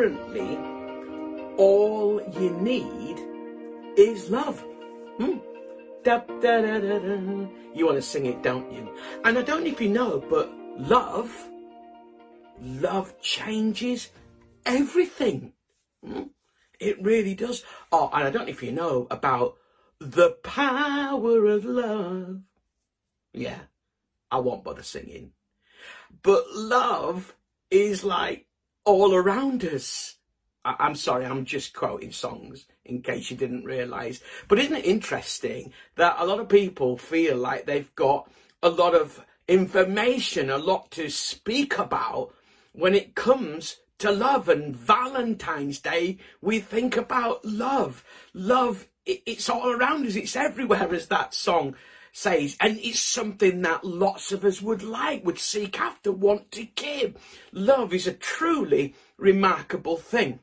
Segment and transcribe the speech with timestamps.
[0.00, 0.56] apparently
[1.58, 3.18] all you need
[3.98, 4.64] is love.
[5.18, 5.38] Hmm.
[6.02, 7.46] Da, da, da, da, da.
[7.74, 8.96] You want to sing it, don't you?
[9.24, 11.30] And I don't know if you know, but love,
[12.58, 14.08] love changes
[14.64, 15.52] everything.
[16.02, 16.22] Hmm?
[16.78, 17.62] It really does.
[17.92, 19.58] Oh, and I don't know if you know about
[19.98, 22.40] the power of love.
[23.34, 23.58] Yeah,
[24.30, 25.32] I won't bother singing.
[26.22, 27.34] But love
[27.70, 28.46] is like
[28.84, 30.16] all around us.
[30.64, 34.20] I- I'm sorry, I'm just quoting songs in case you didn't realise.
[34.48, 38.30] But isn't it interesting that a lot of people feel like they've got
[38.62, 42.34] a lot of information, a lot to speak about
[42.72, 48.04] when it comes to love and Valentine's Day, we think about love.
[48.32, 51.74] Love, it's all around us, it's everywhere, as that song
[52.12, 56.64] says, and it's something that lots of us would like, would seek after, want to
[56.64, 57.16] give.
[57.52, 60.40] Love is a truly remarkable thing.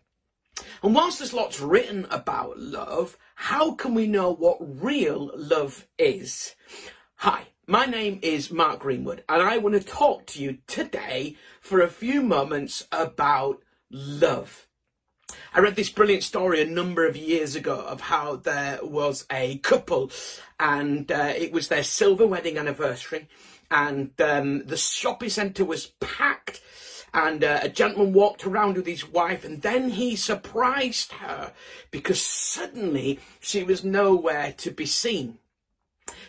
[0.81, 6.55] And whilst there's lots written about love, how can we know what real love is?
[7.17, 11.81] Hi, my name is Mark Greenwood, and I want to talk to you today for
[11.81, 14.66] a few moments about love.
[15.53, 19.57] I read this brilliant story a number of years ago of how there was a
[19.59, 20.11] couple
[20.59, 23.27] and uh, it was their silver wedding anniversary
[23.71, 26.61] and um, the shopping centre was packed
[27.13, 31.53] and uh, a gentleman walked around with his wife and then he surprised her
[31.91, 35.39] because suddenly she was nowhere to be seen.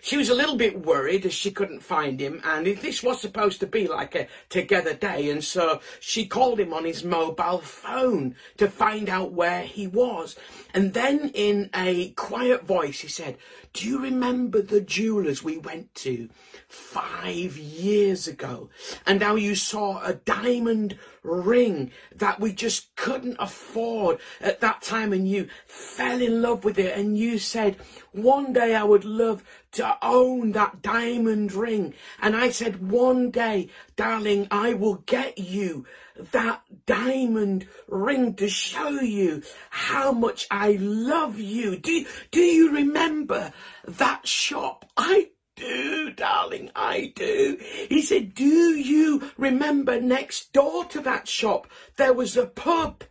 [0.00, 3.60] She was a little bit worried as she couldn't find him, and this was supposed
[3.60, 8.34] to be like a together day, and so she called him on his mobile phone
[8.56, 10.36] to find out where he was.
[10.74, 13.36] And then, in a quiet voice, he said,
[13.72, 16.28] Do you remember the jewellers we went to
[16.69, 18.70] five years ago?
[19.06, 20.98] And how you saw a diamond
[21.29, 26.79] ring that we just couldn't afford at that time, and you fell in love with
[26.79, 27.77] it, and you said,
[28.12, 31.94] One day I would love to own that diamond ring.
[32.21, 35.87] And I said, one day, darling, I will get you
[36.33, 41.77] that diamond ring to show you how much I love you.
[41.78, 43.53] Do, do you remember
[43.87, 44.91] that shop?
[44.97, 47.58] I do, darling, I do.
[47.88, 53.04] He said, do you remember next door to that shop there was a pub?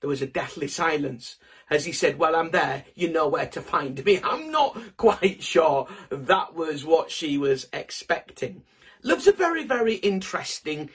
[0.00, 1.36] There was a deathly silence
[1.70, 4.20] as he said, Well, I'm there, you know where to find me.
[4.24, 8.64] I'm not quite sure that was what she was expecting.
[9.02, 10.90] Love's a very, very interesting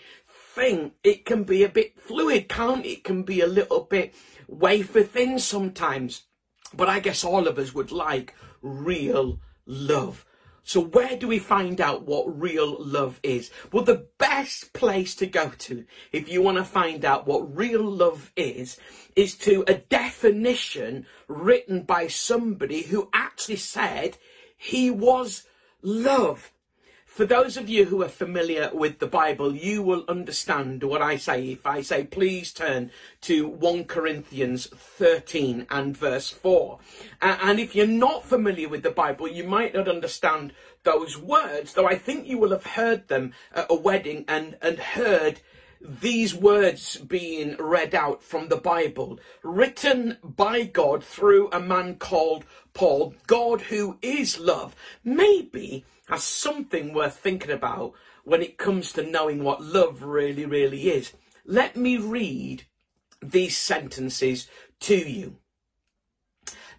[0.54, 0.92] thing.
[1.04, 2.90] It can be a bit fluid, can't it?
[2.90, 4.14] It can be a little bit
[4.48, 6.24] wafer thin sometimes.
[6.76, 10.26] But I guess all of us would like real love.
[10.68, 13.52] So where do we find out what real love is?
[13.72, 17.84] Well, the best place to go to if you want to find out what real
[17.84, 18.80] love is,
[19.16, 24.18] is to a definition written by somebody who actually said
[24.58, 25.46] he was
[25.84, 26.52] love.
[27.16, 31.16] For those of you who are familiar with the Bible, you will understand what I
[31.16, 36.78] say if I say, please turn to 1 Corinthians 13 and verse 4.
[37.22, 40.52] and if you're not familiar with the Bible, you might not understand
[40.84, 44.78] those words, though I think you will have heard them at a wedding and, and
[44.78, 45.40] heard
[45.82, 52.46] these words being read out from the Bible, written by God through a man called
[52.74, 54.76] Paul, God who is love.
[55.04, 57.94] Maybe has something worth thinking about
[58.24, 61.14] when it comes to knowing what love really, really is.
[61.46, 62.66] Let me read
[63.22, 64.48] these sentences
[64.82, 65.38] to you.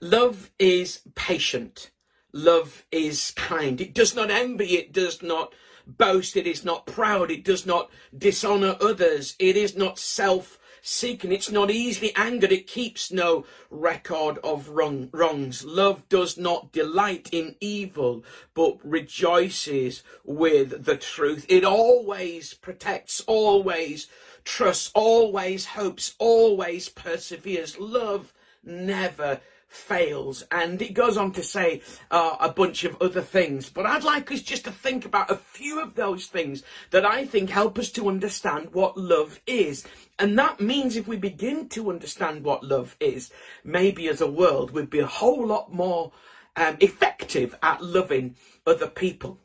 [0.01, 1.91] Love is patient.
[2.33, 3.81] Love is kind.
[3.81, 4.77] It does not envy.
[4.77, 5.55] It does not
[5.87, 6.37] boast.
[6.37, 7.31] It is not proud.
[7.31, 9.37] It does not dishonor others.
[9.39, 11.33] It is not self seeking.
[11.33, 12.53] It's not easily angered.
[12.53, 15.65] It keeps no record of wrong, wrongs.
[15.65, 18.25] Love does not delight in evil,
[18.55, 21.45] but rejoices with the truth.
[21.49, 24.07] It always protects, always
[24.45, 27.79] trusts, always hopes, always perseveres.
[27.79, 29.41] Love never
[29.77, 30.43] fails.
[30.51, 33.69] And it goes on to say uh, a bunch of other things.
[33.71, 37.25] But I'd like us just to think about a few of those things that I
[37.25, 39.87] think help us to understand what love is.
[40.19, 43.31] And that means if we begin to understand what love is,
[43.63, 46.13] maybe as a world we'd be a whole lot more
[46.57, 48.37] um, effective at loving
[48.67, 49.41] other people.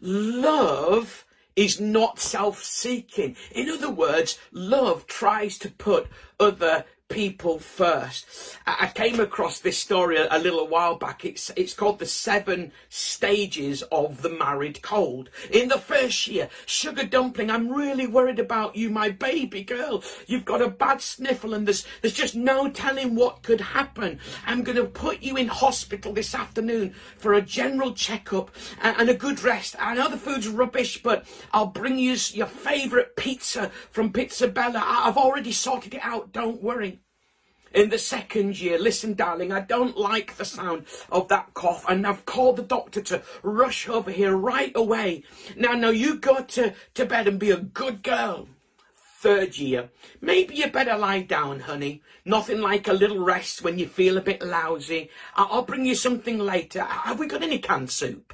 [0.00, 1.26] Love
[1.56, 3.36] is not self seeking.
[3.50, 6.06] In other words, love tries to put
[6.38, 8.56] other people first.
[8.66, 11.24] I came across this story a, little while back.
[11.24, 15.28] It's, it's called The Seven Stages of the Married Cold.
[15.50, 20.02] In the first year, sugar dumpling, I'm really worried about you, my baby girl.
[20.26, 24.20] You've got a bad sniffle and there's, there's just no telling what could happen.
[24.46, 29.10] I'm going to put you in hospital this afternoon for a general checkup and, and
[29.10, 29.74] a good rest.
[29.80, 34.82] I know the food's rubbish, but I'll bring you your favourite pizza from Pizza Bella.
[34.84, 36.99] I've already sorted it out, don't worry
[37.72, 42.06] in the second year, listen, darling, I don't like the sound of that cough, and
[42.06, 45.22] I've called the doctor to rush over here right away.
[45.56, 48.48] Now, now, you go to, to bed and be a good girl.
[49.20, 49.90] Third year,
[50.20, 52.02] maybe you better lie down, honey.
[52.24, 55.10] Nothing like a little rest when you feel a bit lousy.
[55.36, 56.80] I'll bring you something later.
[56.82, 58.32] Have we got any canned soup?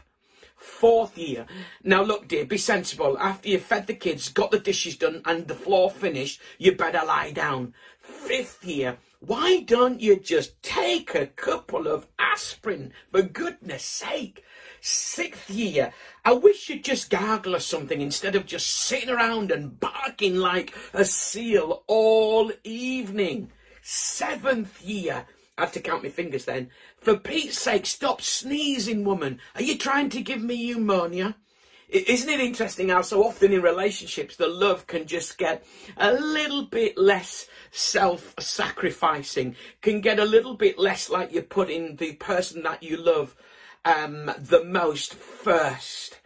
[0.57, 1.47] Fourth year.
[1.83, 3.19] Now look, dear, be sensible.
[3.19, 7.05] After you've fed the kids, got the dishes done, and the floor finished, you better
[7.05, 7.75] lie down.
[8.01, 8.99] Fifth year.
[9.27, 14.45] Why don't you just take a couple of aspirin, for goodness sake?
[14.81, 15.93] Sixth year,
[16.25, 20.77] I wish you'd just gargle or something instead of just sitting around and barking like
[20.95, 23.51] a seal all evening.
[23.83, 25.27] Seventh year,
[25.59, 26.71] I had to count my fingers then.
[27.01, 29.41] For Pete's sake, stop sneezing, woman.
[29.57, 31.35] Are you trying to give me pneumonia?
[31.89, 35.65] Isn't it interesting how so often in relationships the love can just get
[35.97, 42.15] a little bit less self-sacrificing, can get a little bit less like you're putting the
[42.15, 43.37] person that you love
[43.85, 46.19] um, the most first.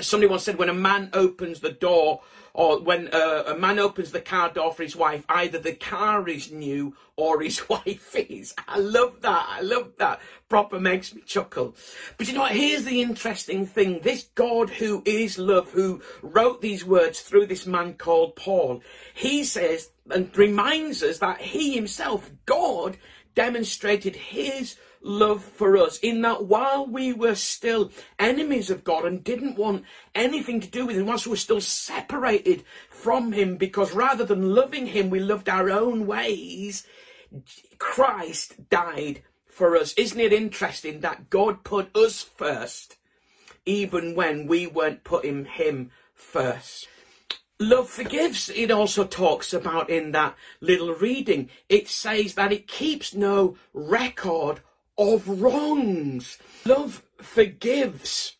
[0.00, 2.20] Somebody once said when a man opens the door
[2.54, 6.28] or when uh, a man opens the car door for his wife, either the car
[6.28, 8.54] is new or his wife is.
[8.66, 9.46] I love that.
[9.48, 10.20] I love that.
[10.48, 11.76] Proper makes me chuckle.
[12.16, 12.52] But you know what?
[12.52, 14.00] Here's the interesting thing.
[14.02, 18.82] This God who is love, who wrote these words through this man called Paul,
[19.14, 22.96] he says and reminds us that he himself, God,
[23.34, 29.22] demonstrated his love for us in that while we were still enemies of God and
[29.22, 29.84] didn't want
[30.14, 34.54] anything to do with him, whilst we were still separated from him because rather than
[34.54, 36.86] loving him, we loved our own ways,
[37.78, 39.92] Christ died for us.
[39.94, 42.96] Isn't it interesting that God put us first
[43.66, 46.88] even when we weren't putting him first?
[47.60, 51.50] Love forgives, it also talks about in that little reading.
[51.68, 54.60] It says that it keeps no record
[54.98, 56.38] of wrongs.
[56.64, 58.36] Love forgives,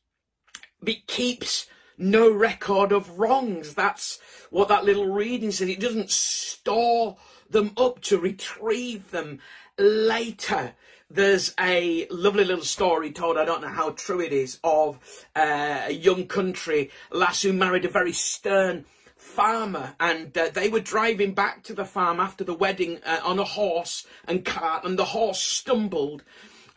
[0.84, 1.66] it keeps
[1.96, 3.74] no record of wrongs.
[3.74, 4.18] That's
[4.50, 5.68] what that little reading says.
[5.68, 7.16] It doesn't store
[7.50, 9.40] them up to retrieve them
[9.78, 10.74] later.
[11.10, 14.98] There's a lovely little story told, I don't know how true it is, of
[15.34, 18.84] uh, a young country lass who married a very stern
[19.18, 23.38] farmer and uh, they were driving back to the farm after the wedding uh, on
[23.38, 26.22] a horse and cart and the horse stumbled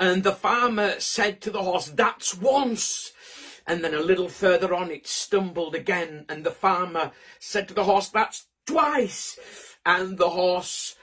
[0.01, 3.13] and the farmer said to the horse, That's once.
[3.67, 6.25] And then a little further on, it stumbled again.
[6.27, 9.37] And the farmer said to the horse, That's twice.
[9.85, 10.95] And the horse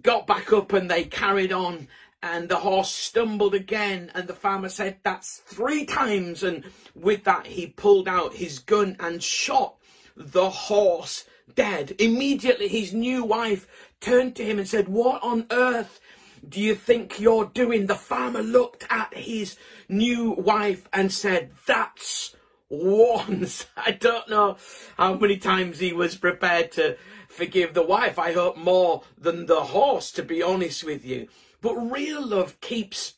[0.00, 1.88] got back up and they carried on.
[2.22, 4.10] And the horse stumbled again.
[4.14, 6.42] And the farmer said, That's three times.
[6.42, 6.64] And
[6.94, 9.77] with that, he pulled out his gun and shot
[10.18, 11.24] the horse
[11.54, 11.94] dead.
[11.98, 13.66] Immediately, his new wife
[14.00, 16.00] turned to him and said, What on earth
[16.46, 17.86] do you think you're doing?
[17.86, 19.56] The farmer looked at his
[19.88, 22.36] new wife and said, That's
[22.68, 23.66] once.
[23.76, 24.56] I don't know
[24.96, 26.96] how many times he was prepared to
[27.28, 28.18] forgive the wife.
[28.18, 31.28] I hope more than the horse, to be honest with you.
[31.60, 33.14] But real love keeps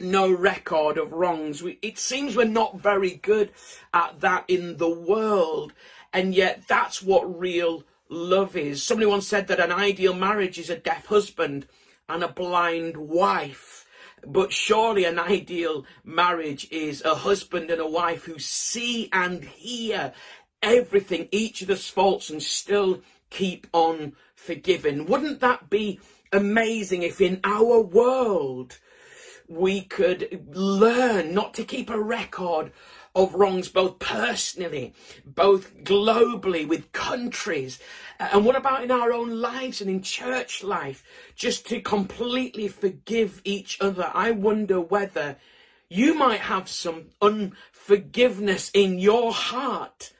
[0.00, 1.62] no record of wrongs.
[1.62, 3.50] We, it seems we're not very good
[3.92, 5.72] at that in the world,
[6.12, 8.82] and yet that's what real love is.
[8.82, 11.66] Somebody once said that an ideal marriage is a deaf husband
[12.08, 13.86] and a blind wife.
[14.26, 20.12] But surely an ideal marriage is a husband and a wife who see and hear
[20.62, 23.00] everything, each other's faults, and still
[23.30, 25.06] keep on forgiving.
[25.06, 26.00] Wouldn't that be
[26.32, 28.78] amazing if in our world
[29.48, 32.72] we could learn not to keep a record
[33.14, 37.78] of wrongs, both personally, both globally, with countries.
[38.18, 41.02] And what about in our own lives and in church life?
[41.34, 44.10] Just to completely forgive each other.
[44.14, 45.36] I wonder whether
[45.88, 50.12] you might have some unforgiveness in your heart.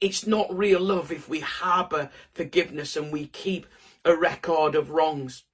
[0.00, 3.66] It's not real love if we harbour forgiveness and we keep
[4.04, 5.44] a record of wrongs.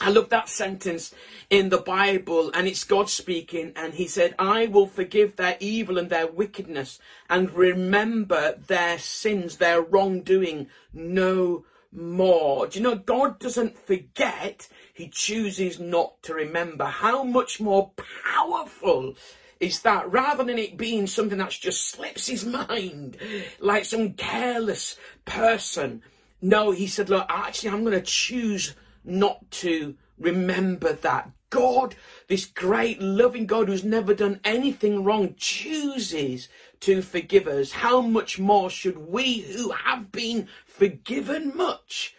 [0.00, 1.12] I love that sentence
[1.50, 5.98] in the Bible, and it's God speaking, and He said, I will forgive their evil
[5.98, 12.66] and their wickedness and remember their sins, their wrongdoing no more.
[12.66, 16.84] Do you know, God doesn't forget, He chooses not to remember.
[16.84, 17.92] How much more
[18.24, 19.14] powerful
[19.58, 23.16] is that rather than it being something that just slips his mind,
[23.58, 26.02] like some careless person?
[26.40, 28.74] No, He said, look, actually, I'm going to choose
[29.08, 31.30] not to remember that.
[31.50, 31.94] God,
[32.28, 36.48] this great loving God who's never done anything wrong, chooses
[36.80, 37.72] to forgive us.
[37.72, 42.14] How much more should we who have been forgiven much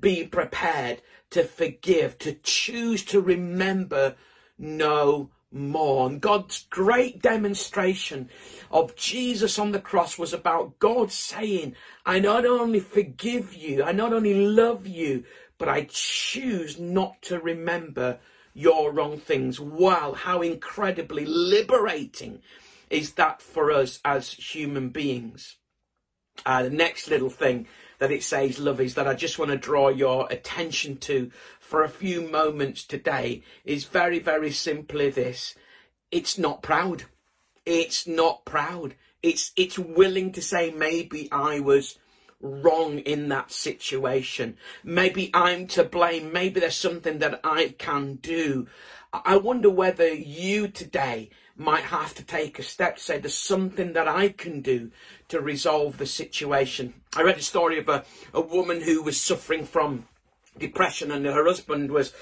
[0.00, 1.00] be prepared
[1.30, 4.16] to forgive, to choose to remember
[4.58, 8.28] no And God's great demonstration
[8.70, 13.92] of Jesus on the cross was about God saying, I not only forgive you, I
[13.92, 15.24] not only love you,
[15.56, 18.18] but I choose not to remember
[18.52, 19.58] your wrong things.
[19.58, 22.42] Wow, how incredibly liberating
[22.90, 25.56] is that for us as human beings.
[26.44, 27.66] Uh, the next little thing
[27.98, 31.82] that it says, love, is that I just want to draw your attention to for
[31.82, 35.54] a few moments today is very, very simply this.
[36.10, 37.04] It's not proud.
[37.64, 38.94] It's not proud.
[39.22, 41.98] It's, it's willing to say, maybe I was
[42.40, 44.56] wrong in that situation.
[44.84, 46.32] Maybe I'm to blame.
[46.32, 48.68] Maybe there's something that I can do.
[49.12, 54.06] I wonder whether you today might have to take a step, say there's something that
[54.06, 54.90] I can do
[55.28, 56.94] to resolve the situation.
[57.16, 58.04] I read a story of a,
[58.34, 60.06] a woman who was suffering from
[60.58, 62.12] depression and her husband was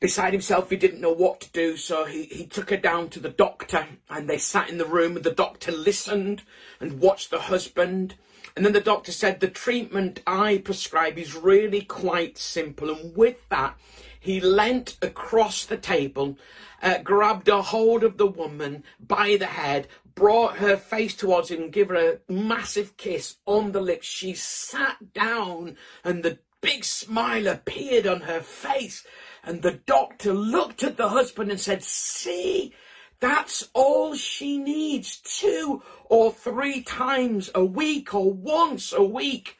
[0.00, 0.68] beside himself.
[0.68, 3.86] He didn't know what to do, so he, he took her down to the doctor
[4.10, 6.42] and they sat in the room and the doctor listened
[6.78, 8.16] and watched the husband.
[8.54, 12.90] And then the doctor said, the treatment I prescribe is really quite simple.
[12.90, 13.78] And with that,
[14.20, 16.36] he leant across the table,
[16.82, 21.62] uh, grabbed a hold of the woman by the head, brought her face towards him,
[21.62, 21.96] and gave her
[22.28, 24.06] a massive kiss on the lips.
[24.06, 29.04] She sat down, and the big smile appeared on her face.
[29.44, 32.72] And the doctor looked at the husband and said, See,
[33.20, 39.58] that's all she needs two or three times a week or once a week.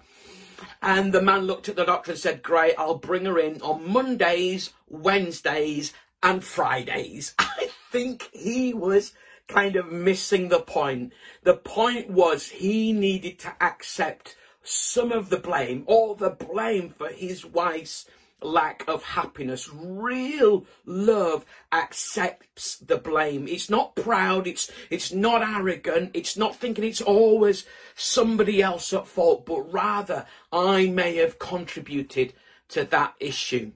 [0.81, 3.93] And the man looked at the doctor and said, Great, I'll bring her in on
[3.93, 5.93] Mondays, Wednesdays,
[6.23, 7.35] and Fridays.
[7.39, 9.13] I think he was
[9.53, 11.13] kind of missing the point.
[11.43, 17.09] The point was he needed to accept some of the blame, all the blame for
[17.09, 18.07] his wife's
[18.41, 19.69] lack of happiness.
[19.73, 23.47] Real love accepts the blame.
[23.47, 24.47] It's not proud.
[24.47, 26.11] It's, it's not arrogant.
[26.15, 32.33] It's not thinking it's always somebody else at fault, but rather I may have contributed
[32.69, 33.73] to that issue.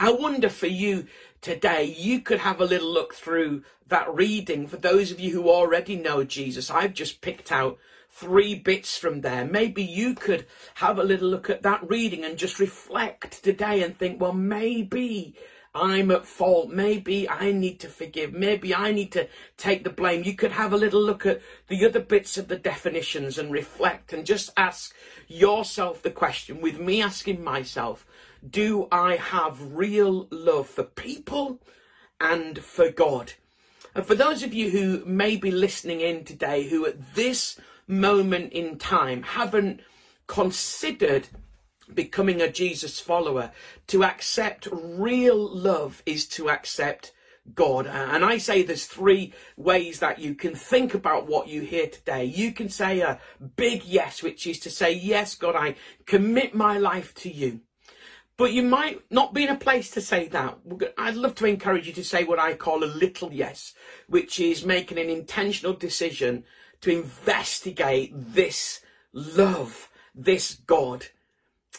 [0.00, 1.06] I wonder for you
[1.44, 4.66] today, you could have a little look through that reading.
[4.66, 9.20] For those of you who already know Jesus, I've just picked out three bits from
[9.20, 9.44] there.
[9.44, 10.46] Maybe you could
[10.76, 15.34] have a little look at that reading and just reflect today and think, well, maybe
[15.74, 16.70] I'm at fault.
[16.70, 18.32] Maybe I need to forgive.
[18.32, 20.22] Maybe I need to take the blame.
[20.22, 24.14] You could have a little look at the other bits of the definitions and reflect
[24.14, 24.94] and just ask
[25.28, 28.06] yourself the question with me asking myself,
[28.48, 31.60] do I have real love for people
[32.20, 33.32] and for God?
[33.94, 38.52] And for those of you who may be listening in today who at this moment
[38.52, 39.80] in time haven't
[40.26, 41.28] considered
[41.92, 43.52] becoming a Jesus follower,
[43.88, 47.12] to accept real love is to accept
[47.54, 47.86] God.
[47.86, 52.24] And I say there's three ways that you can think about what you hear today.
[52.24, 53.20] You can say a
[53.56, 57.60] big yes, which is to say, yes, God, I commit my life to you.
[58.36, 60.58] But you might not be in a place to say that.
[60.98, 63.74] I'd love to encourage you to say what I call a little yes,
[64.08, 66.44] which is making an intentional decision
[66.80, 68.80] to investigate this
[69.12, 71.06] love, this God.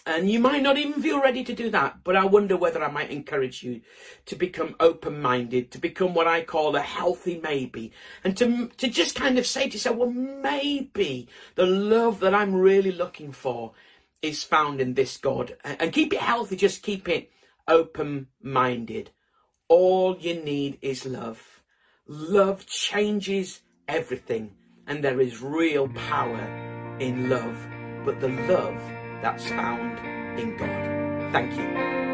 [0.07, 2.91] And you might not even feel ready to do that, but I wonder whether I
[2.91, 3.81] might encourage you
[4.27, 7.91] to become open minded, to become what I call a healthy maybe,
[8.23, 12.53] and to, to just kind of say to yourself, well, maybe the love that I'm
[12.53, 13.73] really looking for
[14.27, 15.57] is found in this God.
[15.63, 17.31] And keep it healthy, just keep it
[17.67, 19.11] open minded.
[19.67, 21.61] All you need is love.
[22.07, 24.55] Love changes everything
[24.87, 27.57] and there is real power in love,
[28.05, 28.79] but the love
[29.21, 29.99] that's found
[30.39, 31.31] in God.
[31.31, 32.04] Thank you.